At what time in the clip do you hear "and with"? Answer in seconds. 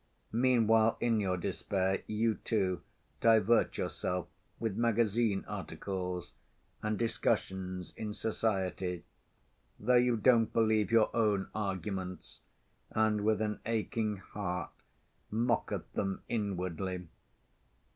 12.89-13.43